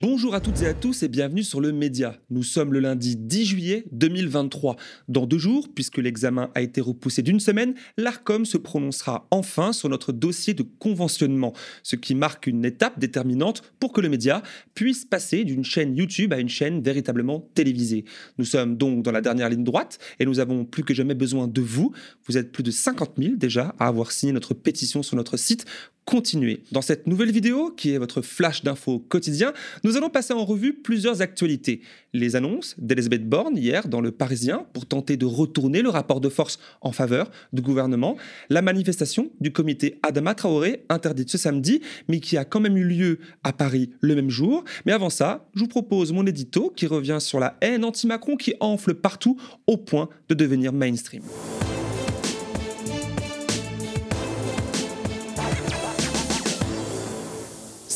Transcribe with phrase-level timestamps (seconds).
[0.00, 2.14] Bonjour à toutes et à tous et bienvenue sur le Média.
[2.30, 4.76] Nous sommes le lundi 10 juillet 2023.
[5.08, 9.88] Dans deux jours, puisque l'examen a été repoussé d'une semaine, l'ARCOM se prononcera enfin sur
[9.88, 15.04] notre dossier de conventionnement, ce qui marque une étape déterminante pour que le Média puisse
[15.04, 18.04] passer d'une chaîne YouTube à une chaîne véritablement télévisée.
[18.38, 21.48] Nous sommes donc dans la dernière ligne droite et nous avons plus que jamais besoin
[21.48, 21.92] de vous.
[22.28, 25.66] Vous êtes plus de 50 000 déjà à avoir signé notre pétition sur notre site
[26.08, 26.62] continuer.
[26.72, 29.52] Dans cette nouvelle vidéo, qui est votre flash d'infos quotidien,
[29.84, 31.82] nous allons passer en revue plusieurs actualités.
[32.14, 36.30] Les annonces d'Elisabeth Borne hier dans Le Parisien pour tenter de retourner le rapport de
[36.30, 38.16] force en faveur du gouvernement,
[38.48, 42.84] la manifestation du comité Adama Traoré interdite ce samedi, mais qui a quand même eu
[42.84, 44.64] lieu à Paris le même jour.
[44.86, 48.54] Mais avant ça, je vous propose mon édito qui revient sur la haine anti-Macron qui
[48.60, 51.22] enfle partout au point de devenir mainstream.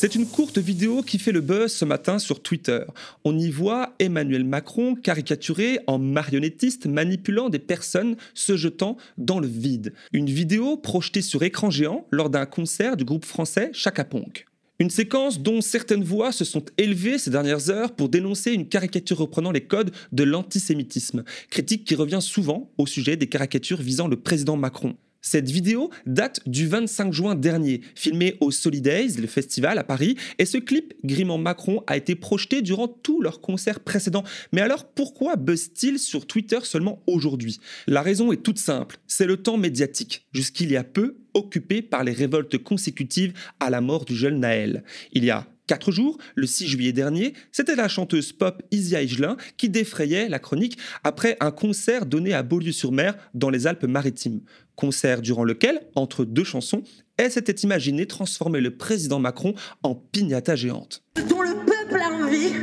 [0.03, 2.81] C'est une courte vidéo qui fait le buzz ce matin sur Twitter.
[3.23, 9.47] On y voit Emmanuel Macron caricaturé en marionnettiste manipulant des personnes se jetant dans le
[9.47, 9.93] vide.
[10.11, 14.05] Une vidéo projetée sur écran géant lors d'un concert du groupe français Chaka.
[14.77, 19.19] Une séquence dont certaines voix se sont élevées ces dernières heures pour dénoncer une caricature
[19.19, 24.17] reprenant les codes de l'antisémitisme, critique qui revient souvent au sujet des caricatures visant le
[24.17, 24.97] président Macron.
[25.25, 30.45] Cette vidéo date du 25 juin dernier, filmée au Solidays, le festival à Paris, et
[30.45, 34.25] ce clip grimant Macron a été projeté durant tous leurs concerts précédents.
[34.51, 37.61] Mais alors pourquoi buzz-t-il sur Twitter seulement aujourd'hui?
[37.87, 42.03] La raison est toute simple, c'est le temps médiatique, jusqu'il y a peu occupé par
[42.03, 44.83] les révoltes consécutives à la mort du jeune Naël.
[45.13, 49.37] Il y a quatre jours, le 6 juillet dernier, c'était la chanteuse pop Isia Higelin
[49.57, 54.41] qui défrayait la chronique après un concert donné à Beaulieu-sur-Mer dans les Alpes-Maritimes.
[54.75, 56.83] Concert durant lequel, entre deux chansons,
[57.17, 59.53] elle s'était imaginée transformer le président Macron
[59.83, 61.03] en pignata géante.
[61.29, 62.53] Dont le peuple a envie,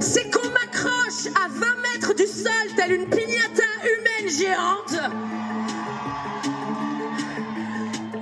[0.00, 4.98] c'est qu'on m'accroche à 20 mètres du sol telle une pignata humaine géante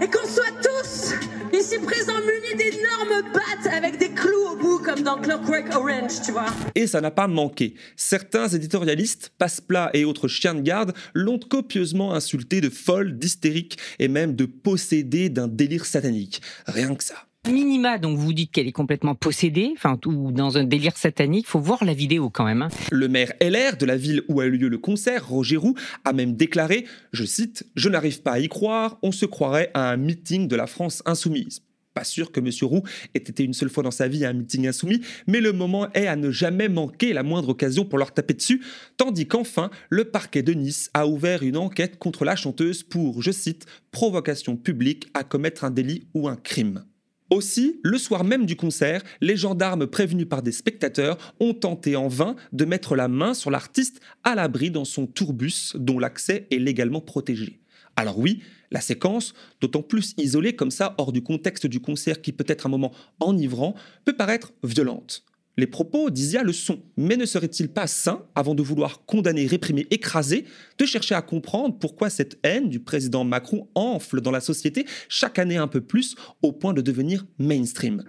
[0.01, 1.15] et qu'on soit tous
[1.57, 2.57] ici présents munis
[3.05, 6.47] d'énormes battes avec des clous au bout comme dans Clockwork Orange, tu vois.
[6.75, 7.75] Et ça n'a pas manqué.
[7.97, 14.09] Certains éditorialistes, passe-plat et autres chiens de garde l'ont copieusement insulté de folle, d'hystérique et
[14.09, 16.43] même de possédé d'un délire satanique.
[16.67, 20.65] Rien que ça minima, donc vous dites qu'elle est complètement possédée, enfin, ou dans un
[20.65, 22.61] délire satanique, faut voir la vidéo quand même.
[22.61, 22.69] Hein.
[22.91, 26.13] Le maire LR de la ville où a eu lieu le concert, Roger Roux, a
[26.13, 29.97] même déclaré, je cite, Je n'arrive pas à y croire, on se croirait à un
[29.97, 31.63] meeting de la France insoumise
[31.99, 32.49] pas sûr que M.
[32.63, 35.53] Roux ait été une seule fois dans sa vie à un meeting insoumis, mais le
[35.53, 38.63] moment est à ne jamais manquer la moindre occasion pour leur taper dessus,
[38.97, 43.33] tandis qu'enfin, le parquet de Nice a ouvert une enquête contre la chanteuse pour, je
[43.33, 46.85] cite, provocation publique à commettre un délit ou un crime.
[47.31, 52.07] Aussi, le soir même du concert, les gendarmes prévenus par des spectateurs ont tenté en
[52.07, 56.59] vain de mettre la main sur l'artiste à l'abri dans son tourbus dont l'accès est
[56.59, 57.59] légalement protégé.
[57.99, 62.31] Alors oui, la séquence, d'autant plus isolée comme ça hors du contexte du concert qui
[62.31, 65.25] peut être un moment enivrant, peut paraître violente.
[65.57, 69.89] Les propos d'Isia le sont, mais ne serait-il pas sain, avant de vouloir condamner, réprimer,
[69.91, 70.45] écraser,
[70.79, 75.41] de chercher à comprendre pourquoi cette haine du président Macron enfle dans la société chaque
[75.41, 78.05] année un peu plus au point de devenir mainstream?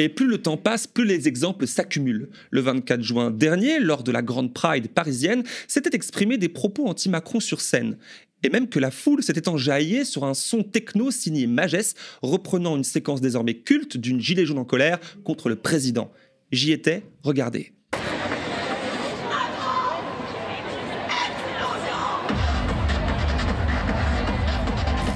[0.00, 2.30] Et plus le temps passe, plus les exemples s'accumulent.
[2.50, 7.40] Le 24 juin dernier, lors de la grande Pride parisienne, s'étaient exprimés des propos anti-Macron
[7.40, 7.98] sur scène.
[8.44, 12.84] Et même que la foule s'était enjaillée sur un son techno signé Magès, reprenant une
[12.84, 16.12] séquence désormais culte d'une gilet jaune en colère contre le président.
[16.52, 17.72] J'y étais, regardez.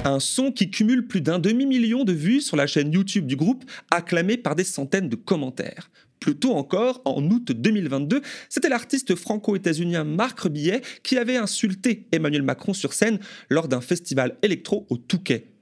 [0.05, 3.63] Un son qui cumule plus d'un demi-million de vues sur la chaîne YouTube du groupe,
[3.89, 5.89] acclamé par des centaines de commentaires.
[6.23, 12.43] Plus tôt encore, en août 2022, c'était l'artiste franco-états-unien Marc Rebillet qui avait insulté Emmanuel
[12.43, 13.19] Macron sur scène
[13.49, 15.52] lors d'un festival électro au Touquet.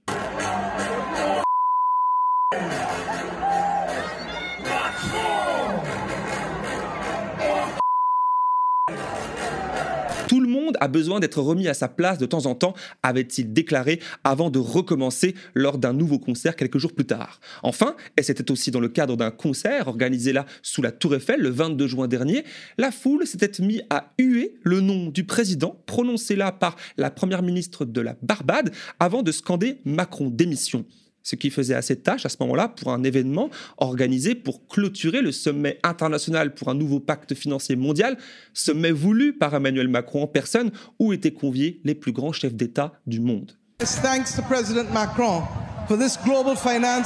[10.82, 12.74] A besoin d'être remis à sa place de temps en temps,
[13.04, 17.40] avait-il déclaré avant de recommencer lors d'un nouveau concert quelques jours plus tard.
[17.64, 21.40] Enfin, et c'était aussi dans le cadre d'un concert organisé là sous la Tour Eiffel
[21.40, 22.44] le 22 juin dernier,
[22.78, 27.44] la foule s'était mise à huer le nom du président prononcé là par la première
[27.44, 30.86] ministre de la Barbade avant de scander Macron démission
[31.24, 35.32] ce qui faisait assez tâche à ce moment-là pour un événement organisé pour clôturer le
[35.32, 38.18] sommet international pour un nouveau pacte financier mondial,
[38.54, 42.94] sommet voulu par Emmanuel Macron en personne, où étaient conviés les plus grands chefs d'État
[43.08, 43.52] du monde.
[43.80, 45.44] Thanks to President Macron
[45.88, 47.02] for this global pact.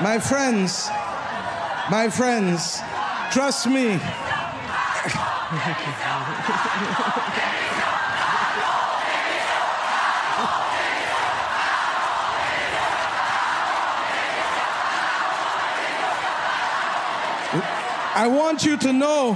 [0.00, 0.88] My friends,
[1.90, 2.80] my friends,
[3.30, 3.98] trust me.
[18.20, 19.32] I want you to know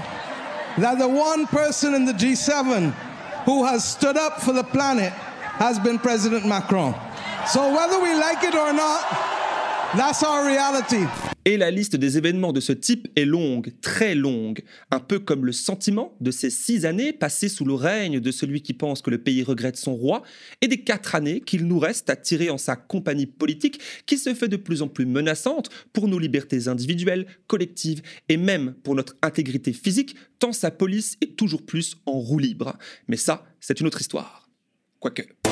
[0.76, 2.92] that the one person in the G7
[3.46, 6.94] who has stood up for the planet has been President Macron.
[7.48, 9.00] So whether we like it or not,
[9.96, 11.06] that's our reality.
[11.46, 15.44] Et la liste des événements de ce type est longue, très longue, un peu comme
[15.44, 19.10] le sentiment de ces six années passées sous le règne de celui qui pense que
[19.10, 20.22] le pays regrette son roi,
[20.62, 24.32] et des quatre années qu'il nous reste à tirer en sa compagnie politique qui se
[24.32, 28.00] fait de plus en plus menaçante pour nos libertés individuelles, collectives
[28.30, 32.78] et même pour notre intégrité physique, tant sa police est toujours plus en roue libre.
[33.06, 34.48] Mais ça, c'est une autre histoire.
[34.98, 35.43] Quoique.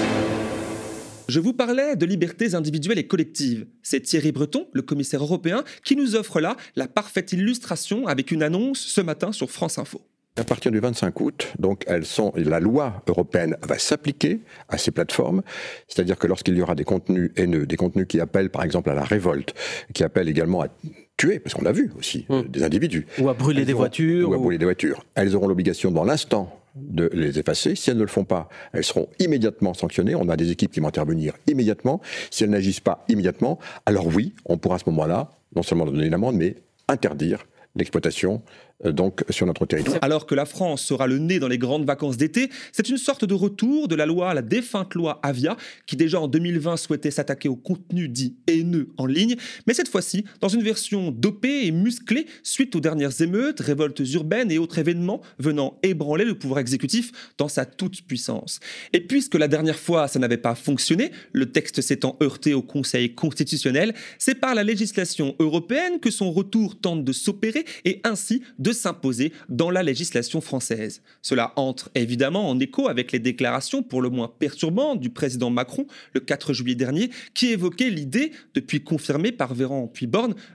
[1.33, 3.65] Je vous parlais de libertés individuelles et collectives.
[3.83, 8.43] C'est Thierry Breton, le commissaire européen, qui nous offre là la parfaite illustration avec une
[8.43, 10.03] annonce ce matin sur France Info.
[10.37, 14.91] À partir du 25 août, donc elles sont, la loi européenne va s'appliquer à ces
[14.91, 15.41] plateformes,
[15.89, 18.95] c'est-à-dire que lorsqu'il y aura des contenus haineux, des contenus qui appellent par exemple à
[18.95, 19.55] la révolte,
[19.95, 20.69] qui appellent également à
[21.17, 22.47] tuer, parce qu'on l'a vu aussi, Hum.
[22.47, 23.07] des individus.
[23.19, 24.29] Ou à brûler Elles des auront- voitures.
[24.29, 25.07] Ou à ou- brûler des voitures.
[25.15, 27.75] Elles auront l'obligation dans l'instant de les effacer.
[27.75, 30.15] Si elles ne le font pas, elles seront immédiatement sanctionnées.
[30.15, 32.01] On a des équipes qui vont intervenir immédiatement.
[32.31, 36.07] Si elles n'agissent pas immédiatement, alors oui, on pourra à ce moment-là, non seulement donner
[36.07, 36.57] une amende, mais
[36.89, 38.43] interdire l'exploitation
[38.85, 39.99] donc sur notre territoire.
[40.03, 43.25] Alors que la France sera le nez dans les grandes vacances d'été, c'est une sorte
[43.25, 45.57] de retour de la loi, la défunte loi Avia,
[45.87, 49.37] qui déjà en 2020 souhaitait s'attaquer au contenu dit haineux en ligne,
[49.67, 54.51] mais cette fois-ci dans une version dopée et musclée suite aux dernières émeutes, révoltes urbaines
[54.51, 58.61] et autres événements venant ébranler le pouvoir exécutif dans sa toute-puissance.
[58.93, 63.15] Et puisque la dernière fois ça n'avait pas fonctionné, le texte s'étant heurté au Conseil
[63.15, 68.72] constitutionnel, c'est par la législation européenne que son retour tente de s'opérer et ainsi de
[68.73, 71.03] s'imposer dans la législation française.
[71.23, 75.87] Cela entre évidemment en écho avec les déclarations pour le moins perturbantes du président Macron
[76.15, 80.09] le 4 juillet dernier, qui évoquait l'idée, depuis confirmée par Véran puis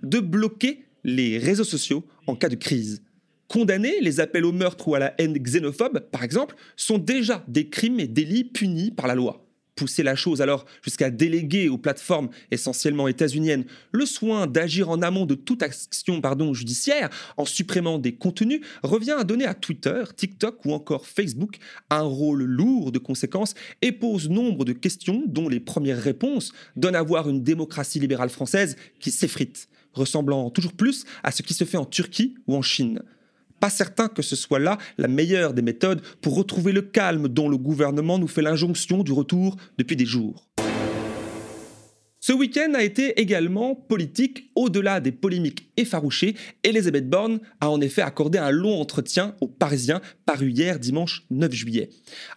[0.04, 3.02] de bloquer les réseaux sociaux en cas de crise.
[3.48, 7.69] Condamner les appels au meurtre ou à la haine xénophobe, par exemple, sont déjà des
[7.69, 9.47] crimes et délits punis par la loi.
[9.78, 15.28] Pousser la chose alors jusqu'à déléguer aux plateformes essentiellement états-uniennes le soin d'agir en amont
[15.28, 16.20] de toute action
[16.54, 21.58] judiciaire en supprimant des contenus revient à donner à Twitter, TikTok ou encore Facebook
[21.92, 23.54] un rôle lourd de conséquences
[23.84, 28.30] et pose nombre de questions dont les premières réponses donnent à voir une démocratie libérale
[28.30, 32.64] française qui s'effrite, ressemblant toujours plus à ce qui se fait en Turquie ou en
[32.64, 33.04] Chine.
[33.59, 37.50] Pas certain que ce soit là la meilleure des méthodes pour retrouver le calme dont
[37.50, 40.48] le gouvernement nous fait l'injonction du retour depuis des jours.
[42.27, 46.36] Ce week-end a été également politique au-delà des polémiques effarouchées.
[46.62, 51.54] Elisabeth Borne a en effet accordé un long entretien aux Parisiens paru hier dimanche 9
[51.54, 51.89] juillet.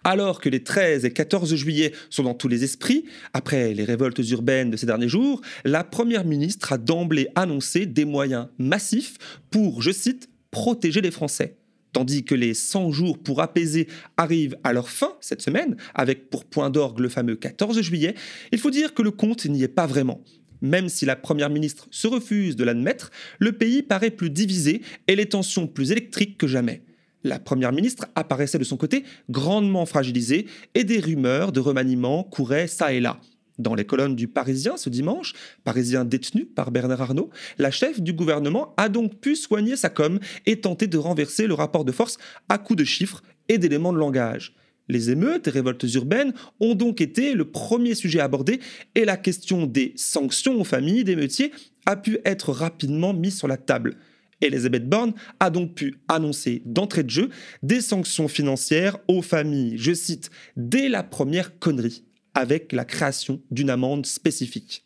[0.05, 3.03] Alors que les 13 et 14 juillet sont dans tous les esprits,
[3.33, 8.05] après les révoltes urbaines de ces derniers jours, la Première ministre a d'emblée annoncé des
[8.05, 9.17] moyens massifs
[9.49, 11.57] pour, je cite, protéger les Français.
[11.93, 16.45] Tandis que les 100 jours pour apaiser arrivent à leur fin cette semaine, avec pour
[16.45, 18.15] point d'orgue le fameux 14 juillet,
[18.51, 20.23] il faut dire que le compte n'y est pas vraiment.
[20.61, 25.15] Même si la Première ministre se refuse de l'admettre, le pays paraît plus divisé et
[25.15, 26.83] les tensions plus électriques que jamais.
[27.23, 32.67] La Première ministre apparaissait de son côté grandement fragilisée et des rumeurs de remaniement couraient
[32.67, 33.19] ça et là.
[33.59, 38.13] Dans les colonnes du Parisien ce dimanche, Parisien détenu par Bernard Arnault, la chef du
[38.13, 42.17] gouvernement a donc pu soigner sa com et tenter de renverser le rapport de force
[42.49, 44.55] à coups de chiffres et d'éléments de langage.
[44.87, 48.59] Les émeutes et révoltes urbaines ont donc été le premier sujet abordé
[48.95, 51.51] et la question des sanctions aux familles d'émeutiers
[51.85, 53.97] a pu être rapidement mise sur la table.
[54.41, 57.29] Elisabeth Borne a donc pu annoncer d'entrée de jeu
[57.61, 63.69] des sanctions financières aux familles, je cite, dès la première connerie avec la création d'une
[63.69, 64.85] amende spécifique.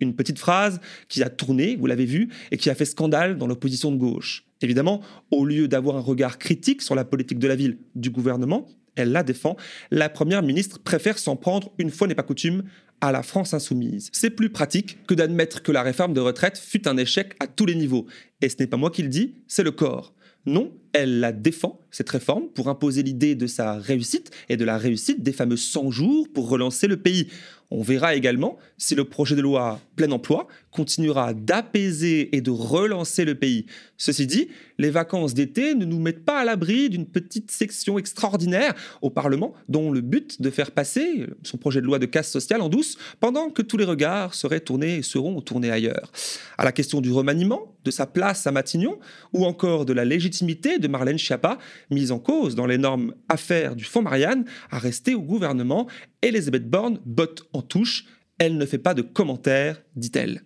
[0.00, 3.46] Une petite phrase qui a tourné, vous l'avez vu, et qui a fait scandale dans
[3.46, 4.44] l'opposition de gauche.
[4.62, 8.66] Évidemment, au lieu d'avoir un regard critique sur la politique de la ville du gouvernement,
[8.96, 9.56] elle la défend,
[9.90, 12.64] la Première ministre préfère s'en prendre, une fois n'est pas coutume,
[13.00, 14.10] à la France insoumise.
[14.12, 17.66] C'est plus pratique que d'admettre que la réforme de retraite fut un échec à tous
[17.66, 18.06] les niveaux.
[18.40, 20.14] Et ce n'est pas moi qui le dis, c'est le corps.
[20.46, 24.78] Non, elle la défend, cette réforme, pour imposer l'idée de sa réussite et de la
[24.78, 27.28] réussite des fameux 100 jours pour relancer le pays.
[27.70, 33.26] On verra également si le projet de loi plein emploi continuera d'apaiser et de relancer
[33.26, 33.66] le pays.
[33.98, 38.74] Ceci dit, les vacances d'été ne nous mettent pas à l'abri d'une petite section extraordinaire
[39.02, 42.62] au Parlement dont le but de faire passer son projet de loi de casse sociale
[42.62, 46.10] en douce pendant que tous les regards seraient tournés et seront tournés ailleurs.
[46.56, 48.98] À la question du remaniement, de sa place à Matignon
[49.32, 51.58] ou encore de la légitimité de Marlène Schiappa,
[51.90, 55.88] mise en cause dans l'énorme affaire du fonds Marianne, à rester au gouvernement,
[56.22, 58.04] Elisabeth Borne botte en touche.
[58.38, 60.42] Elle ne fait pas de commentaires, dit-elle.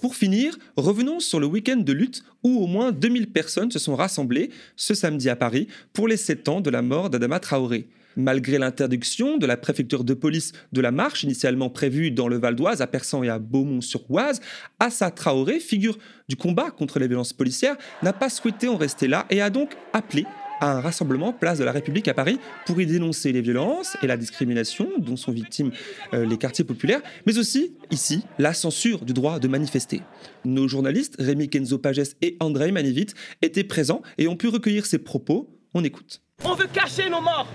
[0.00, 3.96] Pour finir, revenons sur le week-end de lutte où au moins 2000 personnes se sont
[3.96, 7.88] rassemblées ce samedi à Paris pour les 7 ans de la mort d'Adama Traoré.
[8.16, 12.56] Malgré l'interdiction de la préfecture de police de la marche initialement prévue dans le Val
[12.56, 14.40] d'Oise, à Persan et à Beaumont-sur-Oise,
[14.80, 19.26] Assa Traoré, figure du combat contre les violences policières, n'a pas souhaité en rester là
[19.28, 20.24] et a donc appelé
[20.60, 24.06] à un rassemblement place de la République à Paris pour y dénoncer les violences et
[24.06, 25.70] la discrimination dont sont victimes
[26.14, 30.00] euh, les quartiers populaires, mais aussi, ici, la censure du droit de manifester.
[30.44, 33.08] Nos journalistes, Rémi Kenzo Pages et Andrei Manivit,
[33.42, 35.50] étaient présents et ont pu recueillir ces propos.
[35.74, 36.22] On écoute.
[36.44, 37.48] On veut cacher nos morts.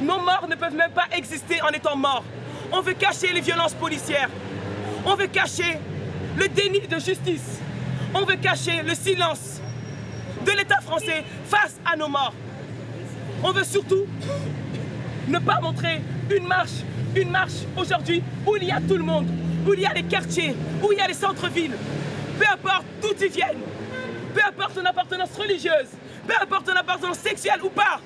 [0.00, 2.24] Nos morts ne peuvent même pas exister en étant morts.
[2.72, 4.28] On veut cacher les violences policières.
[5.04, 5.78] On veut cacher
[6.36, 7.60] le déni de justice.
[8.14, 9.60] On veut cacher le silence
[10.46, 12.34] de l'État français face à nos morts.
[13.42, 14.06] On veut surtout
[15.26, 16.00] ne pas montrer
[16.30, 16.82] une marche,
[17.14, 19.28] une marche aujourd'hui où il y a tout le monde,
[19.66, 21.76] où il y a les quartiers, où il y a les centres-villes.
[22.38, 23.60] Peu importe d'où ils viennent,
[24.34, 25.88] peu importe ton appartenance religieuse,
[26.26, 28.00] peu importe ton appartenance sexuelle ou pas.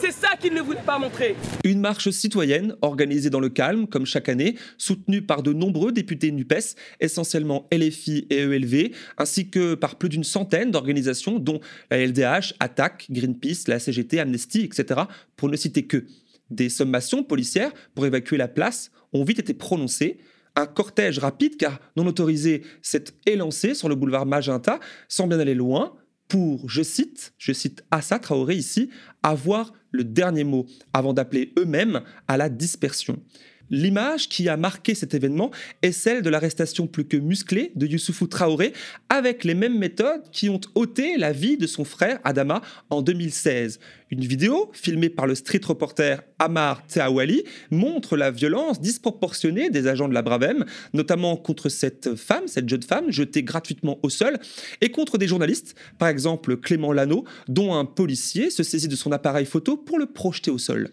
[0.00, 1.34] C'est ça qu'il ne voulait pas montrer.
[1.64, 6.30] Une marche citoyenne organisée dans le calme, comme chaque année, soutenue par de nombreux députés
[6.30, 11.60] NUPES, essentiellement LFI et ELV, ainsi que par plus d'une centaine d'organisations, dont
[11.90, 15.00] la LDH, Attaque, Greenpeace, la CGT, Amnesty, etc.,
[15.36, 16.04] pour ne citer que.
[16.50, 20.18] Des sommations policières pour évacuer la place ont vite été prononcées.
[20.56, 25.54] Un cortège rapide, car non autorisé, s'est élancé sur le boulevard Magenta, sans bien aller
[25.54, 25.94] loin,
[26.28, 28.90] pour, je cite, je cite Assa Traoré ici,
[29.22, 33.22] avoir le dernier mot avant d'appeler eux-mêmes à la dispersion.
[33.70, 35.50] L'image qui a marqué cet événement
[35.82, 38.72] est celle de l'arrestation plus que musclée de Youssoufou Traoré
[39.08, 43.78] avec les mêmes méthodes qui ont ôté la vie de son frère Adama en 2016.
[44.10, 50.08] Une vidéo filmée par le street reporter Amar Teawali montre la violence disproportionnée des agents
[50.08, 54.38] de la Bravem, notamment contre cette femme, cette jeune femme jetée gratuitement au sol,
[54.80, 59.12] et contre des journalistes, par exemple Clément Lano, dont un policier se saisit de son
[59.12, 60.90] appareil photo pour le projeter au sol.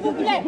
[0.00, 0.42] S'il vous plaît,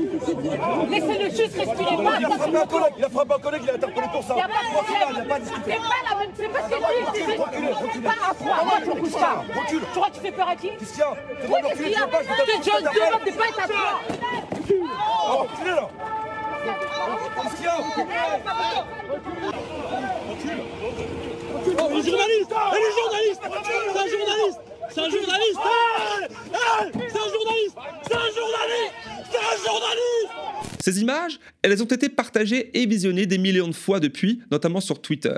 [0.89, 1.97] laissez-le juste respirer.
[2.01, 4.33] Il a frappé un collègue, il a frappé un collègue, il a interpellé pour ça.
[4.33, 5.09] Il n'y a pas de problème.
[5.11, 5.73] Il n'a pas discuté.
[5.73, 6.91] C'est pas la même, c'est pas que moi
[8.81, 9.45] je ne pas.
[9.61, 9.81] Recule.
[9.81, 11.91] Tu crois que tu fais peur à qui Qu'est-ce qu'il y a Oui, qu'est-ce qu'il
[11.91, 14.01] y tu a Que demande pas être à toi.
[15.29, 15.89] Oh, reculez là
[17.43, 17.77] Qu'est-ce qu'il y a
[21.79, 25.61] Oh, les journalistes Et les journalistes C'est un journaliste C'est un journaliste
[27.09, 29.12] C'est un journaliste C'est un journaliste
[30.81, 35.01] Ces images, elles ont été partagées et visionnées des millions de fois depuis, notamment sur
[35.01, 35.37] Twitter.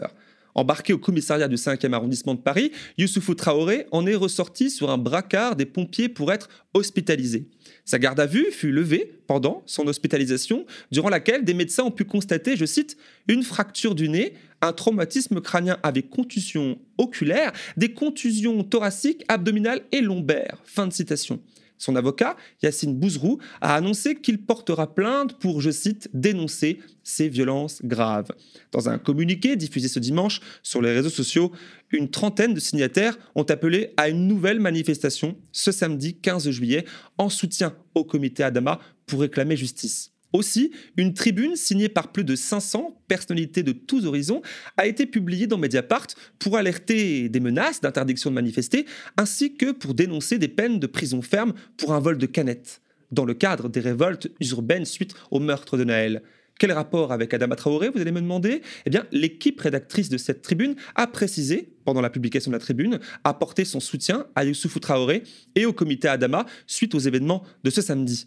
[0.55, 4.99] Embarqué au commissariat du 5e arrondissement de Paris, Youssoufou Traoré en est ressorti sur un
[4.99, 7.49] bracard des pompiers pour être hospitalisé.
[7.85, 12.05] Sa garde à vue fut levée pendant son hospitalisation, durant laquelle des médecins ont pu
[12.05, 12.97] constater, je cite,
[13.27, 20.01] une fracture du nez, un traumatisme crânien avec contusion oculaire, des contusions thoraciques, abdominales et
[20.01, 20.59] lombaires.
[20.65, 21.41] Fin de citation.
[21.85, 27.83] Son avocat, Yacine Bouzrou, a annoncé qu'il portera plainte pour, je cite, dénoncer ces violences
[27.85, 28.31] graves.
[28.73, 31.53] Dans un communiqué diffusé ce dimanche sur les réseaux sociaux,
[31.91, 36.87] une trentaine de signataires ont appelé à une nouvelle manifestation ce samedi 15 juillet
[37.19, 40.14] en soutien au comité Adama pour réclamer justice.
[40.35, 44.43] Aussi, une tribune signée par plus de 500 personnalités de tous horizons
[44.77, 46.09] a été publiée dans Mediapart
[46.41, 48.85] pour alerter des menaces d'interdiction de manifester,
[49.17, 53.25] ainsi que pour dénoncer des peines de prison ferme pour un vol de canettes, dans
[53.25, 56.21] le cadre des révoltes urbaines suite au meurtre de Naël.
[56.59, 58.63] Quel rapport avec Adama Traoré, vous allez me demander?
[58.87, 62.99] Eh bien, l'équipe rédactrice de cette tribune a précisé, pendant la publication de la tribune,
[63.23, 65.23] apporter son soutien à Youssoufou Traoré
[65.55, 68.27] et au comité Adama suite aux événements de ce samedi.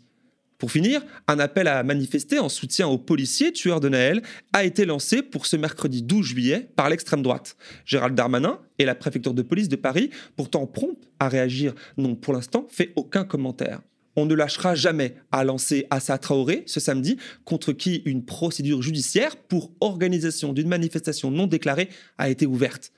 [0.58, 4.24] Pour finir, un appel à manifester en soutien aux policiers tueurs de Naël
[4.54, 7.58] a été lancé pour ce mercredi 12 juillet par l'extrême droite.
[7.86, 12.34] Gérald Darmanin et la préfecture de police de Paris, pourtant promptes à réagir, n'ont pour
[12.34, 13.82] l'instant fait aucun commentaire.
[14.16, 19.38] On ne lâchera jamais à lancer Assa Traoré ce samedi, contre qui une procédure judiciaire
[19.38, 22.92] pour organisation d'une manifestation non déclarée a été ouverte.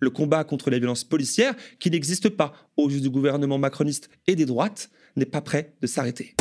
[0.00, 4.36] Le combat contre les violences policières, qui n'existe pas aux yeux du gouvernement macroniste et
[4.36, 6.34] des droites, n'est pas prêt de s'arrêter.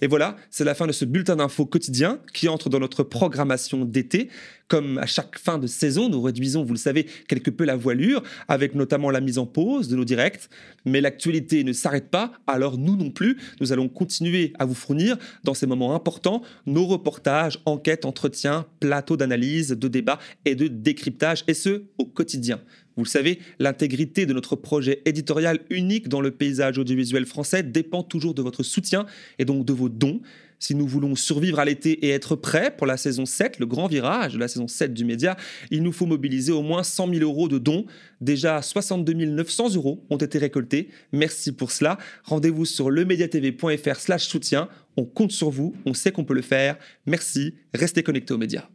[0.00, 3.84] Et voilà, c'est la fin de ce bulletin d'infos quotidien qui entre dans notre programmation
[3.84, 4.28] d'été.
[4.68, 8.22] Comme à chaque fin de saison, nous réduisons, vous le savez, quelque peu la voilure,
[8.48, 10.50] avec notamment la mise en pause de nos directs.
[10.84, 15.16] Mais l'actualité ne s'arrête pas, alors nous non plus, nous allons continuer à vous fournir,
[15.42, 21.44] dans ces moments importants, nos reportages, enquêtes, entretiens, plateaux d'analyse, de débat et de décryptage,
[21.48, 22.60] et ce, au quotidien.
[22.98, 28.02] Vous le savez, l'intégrité de notre projet éditorial unique dans le paysage audiovisuel français dépend
[28.02, 29.06] toujours de votre soutien
[29.38, 30.20] et donc de vos dons.
[30.58, 33.86] Si nous voulons survivre à l'été et être prêts pour la saison 7, le grand
[33.86, 35.36] virage de la saison 7 du média,
[35.70, 37.86] il nous faut mobiliser au moins 100 000 euros de dons.
[38.20, 40.88] Déjà 62 900 euros ont été récoltés.
[41.12, 41.98] Merci pour cela.
[42.24, 44.68] Rendez-vous sur lemediatv.fr slash soutien.
[44.96, 46.76] On compte sur vous, on sait qu'on peut le faire.
[47.06, 48.68] Merci, restez connectés aux médias.